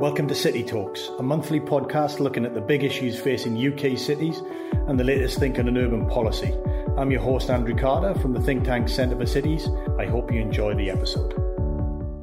[0.00, 4.40] Welcome to City Talks, a monthly podcast looking at the big issues facing UK cities
[4.86, 6.56] and the latest thinking on urban policy.
[6.96, 9.68] I'm your host, Andrew Carter from the think tank Centre for Cities.
[9.98, 11.34] I hope you enjoy the episode.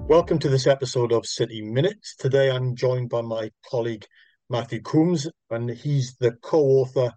[0.08, 2.16] Welcome to this episode of City Minutes.
[2.16, 4.06] Today I'm joined by my colleague
[4.50, 7.12] Matthew Coombes, and he's the co author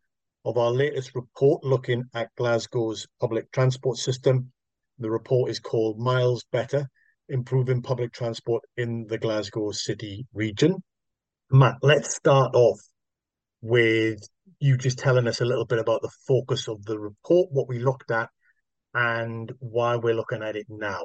[0.44, 4.50] of our latest report looking at Glasgow's public transport system.
[4.98, 6.90] The report is called Miles Better
[7.28, 10.82] improving public transport in the Glasgow city region.
[11.50, 12.80] Matt, let's start off
[13.60, 14.20] with
[14.60, 17.78] you just telling us a little bit about the focus of the report, what we
[17.78, 18.28] looked at,
[18.94, 21.02] and why we're looking at it now.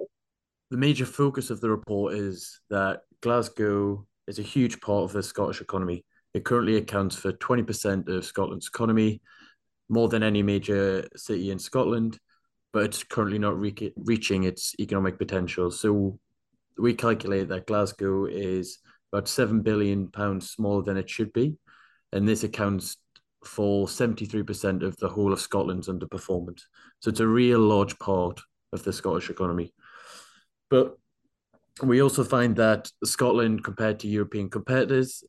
[0.72, 5.24] The major focus of the report is that Glasgow is a huge part of the
[5.24, 6.04] Scottish economy.
[6.34, 9.22] It currently accounts for 20% of Scotland's economy,
[9.90, 12.18] more than any major city in Scotland
[12.74, 15.72] but it's currently not re- reaching its economic potential.
[15.72, 16.20] So
[16.78, 18.80] we calculate that Glasgow is
[19.14, 21.56] about seven billion pounds smaller than it should be,
[22.12, 22.98] and this accounts
[23.46, 26.62] for 73% of the whole of Scotland's underperformance.
[27.00, 29.74] So it's a real large part of the Scottish economy.
[30.70, 30.98] But
[31.84, 35.24] we also find that Scotland, compared to European competitors,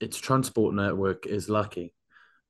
[0.00, 1.90] its transport network is lacking.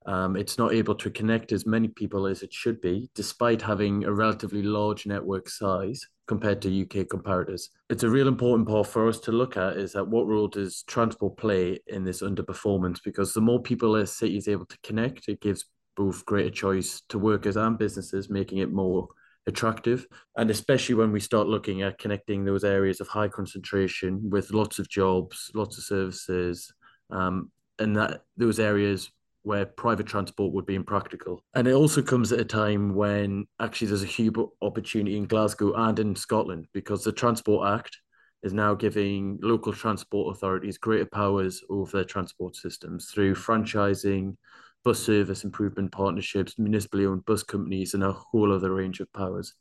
[0.06, 4.04] Um, it's not able to connect as many people as it should be, despite having
[4.04, 7.68] a relatively large network size compared to UK comparators.
[7.90, 10.82] It's a real important part for us to look at is that what role does
[10.82, 13.00] transport play in this underperformance?
[13.02, 15.64] Because the more people a city is able to connect, it gives
[15.96, 19.08] both greater choice to workers and businesses, making it more
[19.46, 20.06] attractive.
[20.36, 24.78] And especially when we start looking at connecting those areas of high concentration with lots
[24.78, 26.72] of jobs, lots of services,
[27.10, 29.10] um, and that those areas
[29.44, 31.44] where private transport would be impractical.
[31.54, 35.74] And it also comes at a time when actually there's a huge opportunity in Glasgow
[35.74, 37.96] and in Scotland because the Transport Act
[38.42, 44.36] is now giving local transport authorities greater powers over their transport systems through franchising,
[44.82, 49.54] bus service improvement partnerships, municipally owned bus companies, and a whole other range of powers.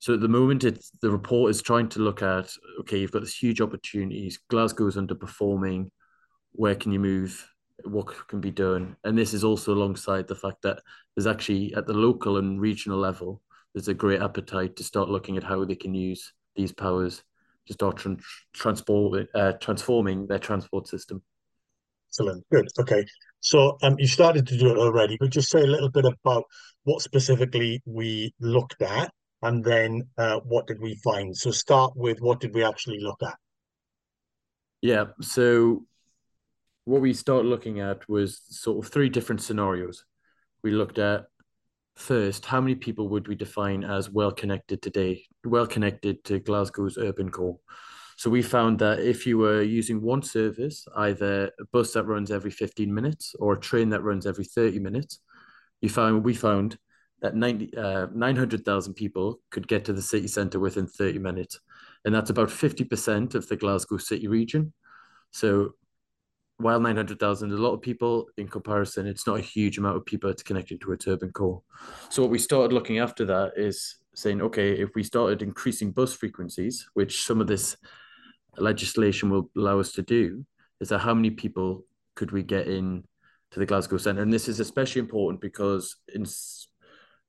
[0.00, 3.20] So at the moment, it's the report is trying to look at okay, you've got
[3.20, 4.40] this huge opportunities.
[4.50, 5.90] Glasgow is underperforming.
[6.52, 7.48] Where can you move?
[7.86, 8.96] What can be done.
[9.04, 10.80] And this is also alongside the fact that
[11.14, 13.42] there's actually at the local and regional level,
[13.74, 17.22] there's a great appetite to start looking at how they can use these powers
[17.66, 18.16] to start tra-
[18.52, 21.22] transport, uh, transforming their transport system.
[22.10, 22.44] Excellent.
[22.50, 22.68] Good.
[22.78, 23.04] Okay.
[23.40, 26.44] So um, you started to do it already, but just say a little bit about
[26.84, 29.10] what specifically we looked at
[29.42, 31.36] and then uh, what did we find?
[31.36, 33.36] So start with what did we actually look at?
[34.82, 35.06] Yeah.
[35.20, 35.84] So
[36.84, 40.04] what we started looking at was sort of three different scenarios.
[40.62, 41.26] We looked at
[41.96, 46.98] first, how many people would we define as well connected today, well connected to Glasgow's
[46.98, 47.58] urban core?
[48.16, 52.30] So we found that if you were using one service, either a bus that runs
[52.30, 55.20] every 15 minutes or a train that runs every 30 minutes,
[55.80, 56.78] you found we found
[57.20, 61.60] that 90, uh, 900,000 people could get to the city centre within 30 minutes.
[62.04, 64.72] And that's about 50% of the Glasgow city region.
[65.30, 65.74] So
[66.62, 70.06] while 900,000 is a lot of people in comparison, it's not a huge amount of
[70.06, 71.62] people that's connected to a turbine core.
[72.08, 76.14] So what we started looking after that is saying, okay, if we started increasing bus
[76.14, 77.76] frequencies, which some of this
[78.56, 80.44] legislation will allow us to do,
[80.80, 81.84] is that how many people
[82.14, 83.04] could we get in
[83.50, 84.22] to the Glasgow centre?
[84.22, 86.26] And this is especially important because in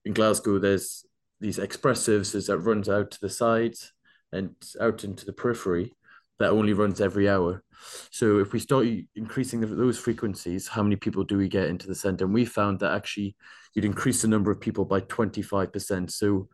[0.06, 1.06] in Glasgow there's
[1.40, 3.94] these express services that runs out to the sides
[4.32, 5.96] and out into the periphery
[6.40, 7.64] that only runs every hour.
[8.12, 11.96] So if we start increasing those frequencies, how many people do we get into the
[11.96, 12.26] center?
[12.26, 13.36] And we found that actually
[13.74, 16.12] you'd increase the number of people by 25%.
[16.12, 16.48] So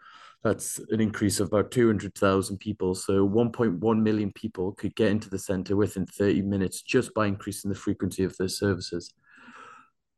[0.43, 2.95] that's an increase of about 200,000 people.
[2.95, 7.69] So 1.1 million people could get into the center within 30 minutes just by increasing
[7.69, 9.13] the frequency of their services.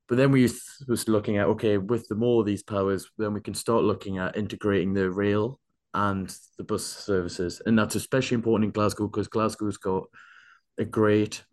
[0.08, 0.44] But then we
[0.88, 4.18] was looking at, okay, with the more of these powers, then we can start looking
[4.18, 5.60] at integrating the rail
[5.94, 7.62] and the bus services.
[7.66, 10.04] And that's especially important in Glasgow because Glasgow's got
[10.78, 11.44] a great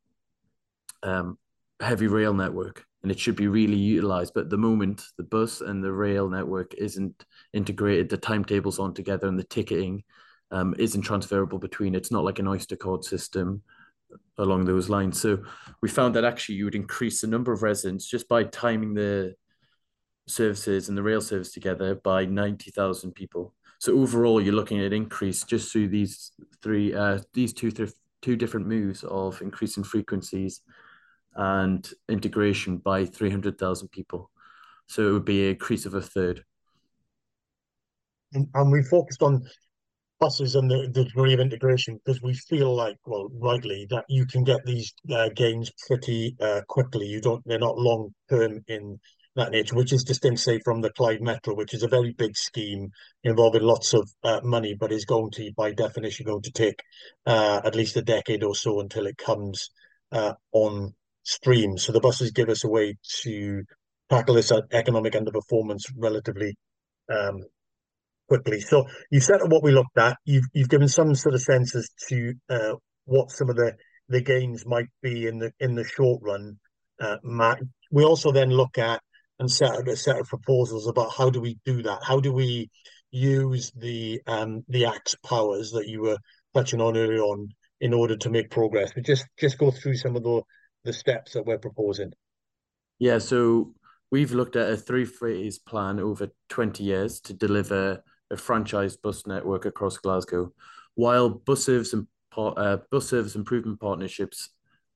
[1.02, 1.38] um,
[1.80, 4.34] heavy rail network and it should be really utilized.
[4.34, 8.94] But at the moment, the bus and the rail network isn't integrated, the timetables on
[8.94, 10.02] together and the ticketing
[10.50, 11.94] um, isn't transferable between.
[11.94, 13.62] It's not like an Oyster card system
[14.38, 15.20] along those lines.
[15.20, 15.42] So
[15.82, 19.34] we found that actually you would increase the number of residents just by timing the
[20.26, 23.54] services and the rail service together by 90,000 people.
[23.78, 26.32] So overall, you're looking at an increase just through these
[26.62, 27.92] three, uh, these two, th-
[28.22, 30.62] two different moves of increasing frequencies
[31.36, 34.30] and integration by 300,000 people.
[34.88, 36.44] So it would be an increase of a third.
[38.32, 39.46] And, and we focused on
[40.19, 44.26] buses and the, the degree of integration because we feel like, well, rightly, that you
[44.26, 47.06] can get these uh, gains pretty uh, quickly.
[47.06, 48.98] You don't, they're not long term in
[49.38, 52.37] that nature, which is distinct, say, from the Clyde Metro, which is a very big
[52.37, 52.90] scheme
[53.25, 56.82] involving lots of uh, money, but is going to, by definition, going to take
[57.26, 59.70] uh, at least a decade or so until it comes
[60.12, 61.79] uh, on stream.
[61.79, 63.62] So the buses give us a way to
[64.11, 66.56] tackle this economic underperformance relatively
[67.08, 67.44] um,
[68.29, 68.61] quickly.
[68.61, 70.17] So you've said what we looked at.
[70.25, 72.75] You've you've given some sort of sense as to uh,
[73.05, 73.75] what some of the
[74.08, 76.58] the gains might be in the in the short run.
[77.00, 77.61] Uh, Matt,
[77.93, 79.00] we also then look at
[79.38, 82.00] and set out a set of proposals about how do we do that?
[82.02, 82.70] How do we
[83.11, 86.19] use the um the axe powers that you were
[86.55, 87.49] touching on earlier on
[87.81, 88.94] in order to make progress?
[88.94, 90.43] We just just go through some of the
[90.85, 92.12] the steps that we're proposing.
[92.99, 93.75] Yeah, so
[94.11, 99.26] we've looked at a three phase plan over 20 years to deliver a franchise bus
[99.26, 100.52] network across Glasgow.
[100.94, 102.06] While bus service and
[102.37, 104.50] uh, bus service improvement partnerships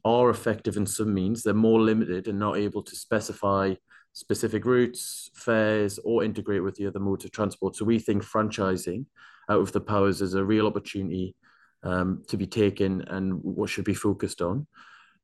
[0.04, 3.74] are effective in some means, they're more limited and not able to specify
[4.12, 7.76] specific routes, fares, or integrate with the other modes of transport.
[7.76, 9.06] So we think franchising
[9.48, 11.34] out of the powers is a real opportunity
[11.82, 14.66] um, to be taken and what should be focused on.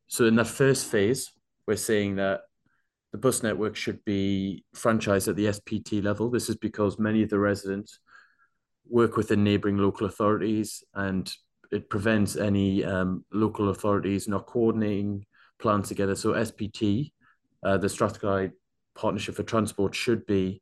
[0.09, 1.31] So in that first phase,
[1.67, 2.41] we're saying that
[3.13, 6.31] the bus network should be franchised at the SPT level.
[6.31, 8.01] This is because many of the residents
[8.89, 11.31] work within neighbouring local authorities and
[11.71, 15.27] it prevents any um, local authorities not coordinating
[15.59, 16.15] plans together.
[16.15, 17.13] So SPT,
[17.63, 18.53] uh, the Strathclyde
[18.99, 20.61] Partnership for Transport, should be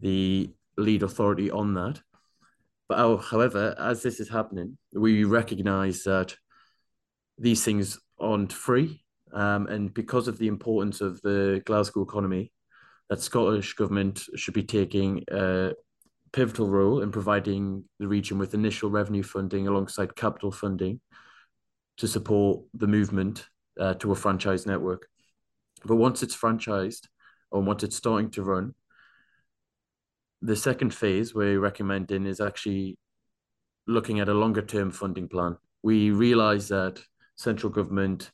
[0.00, 2.00] the lead authority on that.
[2.88, 6.36] But oh, however, as this is happening, we recognise that
[7.38, 9.02] these things aren't free
[9.32, 12.52] um, and because of the importance of the Glasgow economy,
[13.08, 15.72] that Scottish government should be taking a
[16.32, 21.00] pivotal role in providing the region with initial revenue funding alongside capital funding
[21.98, 23.46] to support the movement
[23.78, 25.08] uh, to a franchise network.
[25.84, 27.06] But once it's franchised
[27.52, 28.74] or once it's starting to run,
[30.40, 32.98] the second phase we're recommending is actually
[33.86, 35.56] looking at a longer term funding plan.
[35.82, 37.00] We realize that
[37.36, 38.30] central government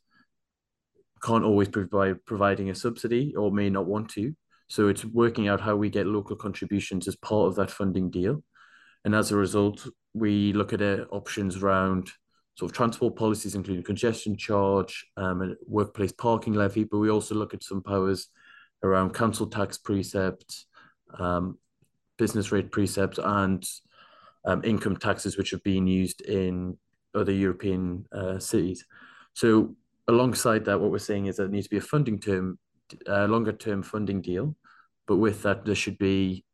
[1.22, 4.34] can't always provide providing a subsidy or may not want to.
[4.68, 8.42] So it's working out how we get local contributions as part of that funding deal.
[9.04, 12.10] And as a result, we look at uh, options around
[12.56, 17.34] sort of transport policies, including congestion charge, um, and workplace parking levy, but we also
[17.34, 18.28] look at some powers
[18.82, 20.66] around council tax precepts,
[21.18, 21.58] um,
[22.16, 23.64] business rate precepts, and
[24.44, 26.76] um, income taxes, which have been used in
[27.14, 28.84] other European uh, cities.
[29.34, 29.76] So
[30.06, 32.58] alongside that, what we're saying is that there needs to be a funding term,
[33.06, 34.56] a longer term funding deal.
[35.06, 36.44] But with that, there should be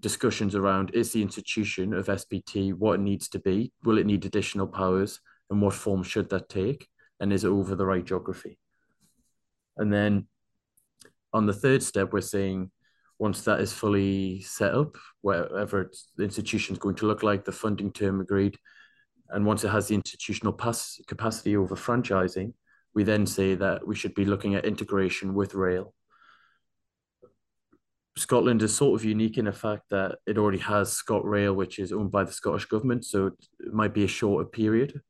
[0.00, 3.72] discussions around is the institution of SPT what it needs to be?
[3.84, 5.20] Will it need additional powers?
[5.48, 6.88] And what form should that take?
[7.20, 8.58] And is it over the right geography?
[9.76, 10.26] And then
[11.32, 12.70] on the third step, we're saying
[13.18, 17.52] once that is fully set up, whatever the institution is going to look like, the
[17.52, 18.58] funding term agreed,
[19.30, 22.52] and once it has the institutional pass capacity over franchising,
[22.94, 25.94] we then say that we should be looking at integration with rail.
[28.16, 31.92] Scotland is sort of unique in the fact that it already has ScotRail, which is
[31.92, 33.28] owned by the Scottish government, so
[33.60, 35.00] it might be a shorter period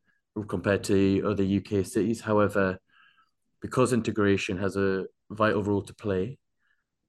[0.46, 2.20] compared to other UK cities.
[2.20, 2.78] However,
[3.60, 6.38] because integration has a vital role to play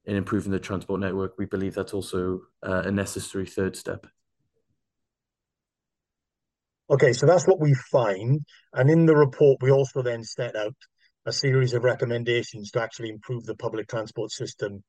[0.06, 4.06] in improving the transport network, we believe that's also uh, a necessary third step.
[6.90, 8.42] Okay, so that's what we find.
[8.74, 10.76] And in the report, we also then set out
[11.26, 14.84] a series of recommendations to actually improve the public transport system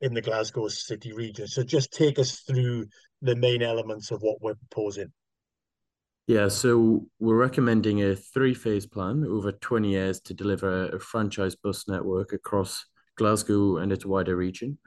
[0.00, 1.48] in the Glasgow city region.
[1.48, 2.86] So just take us through
[3.20, 5.12] the main elements of what we're proposing.
[6.26, 11.56] Yeah, so we're recommending a three phase plan over 20 years to deliver a franchise
[11.56, 12.84] bus network across
[13.16, 14.78] Glasgow and its wider region.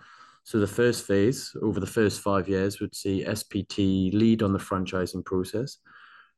[0.44, 4.60] So the first phase over the first five years would see SPT lead on the
[4.60, 5.78] franchising process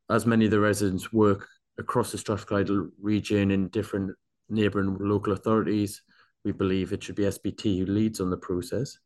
[0.10, 2.70] as many of the residents work across the Strathclyde
[3.02, 4.16] region in different
[4.50, 6.02] neighbouring local authorities,
[6.46, 8.98] we believe it should be SPT who leads on the process.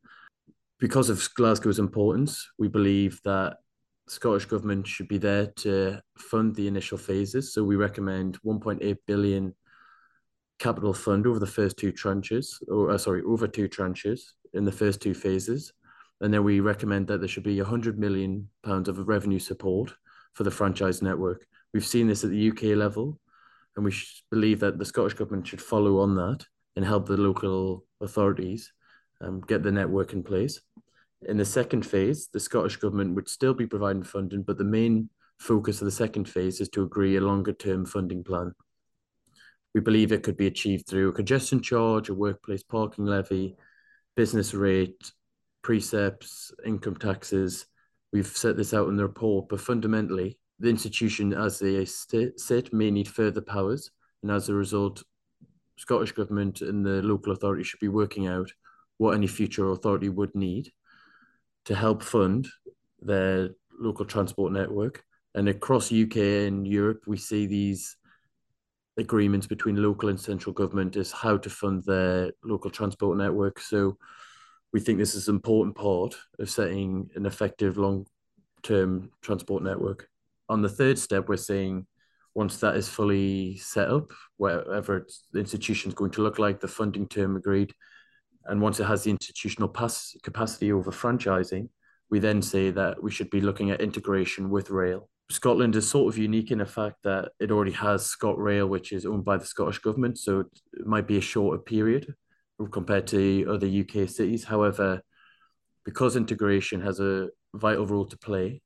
[0.80, 3.58] Because of Glasgow's importance, we believe that
[4.08, 7.54] Scottish Government should be there to fund the initial phases.
[7.54, 9.56] So we recommend 1.8 billion
[10.60, 14.22] capital fund over the first two tranches, or uh, sorry, over two tranches
[14.54, 15.74] in the first two phases.
[16.20, 19.92] And then we recommend that there should be 100 million pounds of revenue support
[20.34, 21.46] for the franchise network.
[21.74, 23.20] We've seen this at the UK level,
[23.76, 23.94] and we
[24.30, 28.72] believe that the Scottish Government should follow on that and help the local authorities
[29.22, 30.60] um, get the network in place.
[31.24, 35.10] In the second phase, the Scottish Government would still be providing funding, but the main
[35.38, 38.54] focus of the second phase is to agree a longer term funding plan.
[39.76, 43.56] We believe it could be achieved through a congestion charge, a workplace parking levy,
[44.16, 45.12] business rate,
[45.62, 47.68] precepts, income taxes.
[48.12, 52.90] We've set this out in the report, but fundamentally, the institution as they sit may
[52.92, 53.92] need further powers,
[54.24, 55.04] and as a result,
[55.78, 58.52] Scottish Government and the local authority should be working out
[58.98, 60.72] what any future authority would need
[61.66, 62.48] to help fund
[63.02, 63.50] their
[63.80, 65.04] local transport network.
[65.34, 67.96] And across UK and Europe, we see these
[68.98, 73.60] agreements between local and central government as how to fund their local transport network.
[73.60, 73.98] So
[74.74, 80.08] we think this is an important part of setting an effective long-term transport network.
[80.50, 81.88] On the third step, we're saying
[82.34, 86.68] once that is fully set up, wherever the institution is going to look like, the
[86.68, 87.74] funding term agreed,
[88.46, 91.70] and once it has the institutional pass capacity over franchising,
[92.10, 95.10] we then say that we should be looking at integration with rail.
[95.30, 99.06] Scotland is sort of unique in the fact that it already has ScotRail, which is
[99.06, 100.42] owned by the Scottish government, so
[100.74, 102.14] it might be a shorter period
[102.72, 104.44] compared to other UK cities.
[104.44, 105.02] However,
[105.86, 108.62] because integration has a vital role to play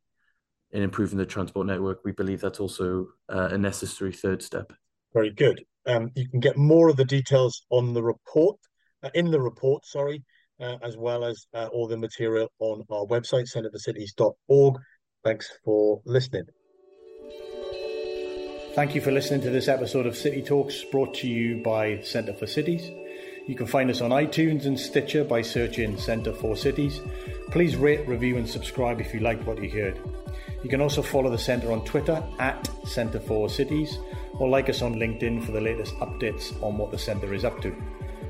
[0.72, 4.74] in improving the transport network, we believe that's also uh, a necessary third step.
[5.13, 5.63] Very good.
[5.86, 8.58] Um, you can get more of the details on the report,
[9.13, 10.24] in the report, sorry,
[10.59, 14.75] uh, as well as uh, all the material on our website, centreforcities.org.
[15.24, 16.45] Thanks for listening.
[18.75, 22.33] Thank you for listening to this episode of City Talks brought to you by Centre
[22.33, 22.91] for Cities.
[23.47, 27.00] You can find us on iTunes and Stitcher by searching Centre for Cities.
[27.51, 30.00] Please rate, review, and subscribe if you liked what you heard.
[30.63, 33.97] You can also follow the Centre on Twitter at Centre for Cities
[34.39, 37.62] or like us on LinkedIn for the latest updates on what the Centre is up
[37.62, 37.74] to.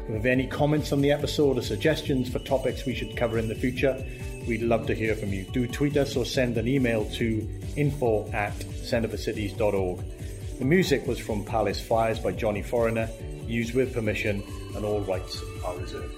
[0.06, 3.40] If you have any comments on the episode or suggestions for topics we should cover
[3.40, 4.06] in the future,
[4.48, 5.46] we'd love to hear from you.
[5.46, 10.06] Do tweet us or send an email to info at centreforcities.org.
[10.60, 13.10] The music was from Palace Fires by Johnny Foreigner,
[13.48, 14.44] used with permission,
[14.76, 16.14] and all rights are reserved.